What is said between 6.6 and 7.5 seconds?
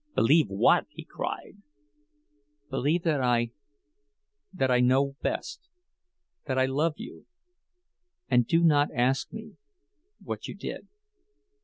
love you!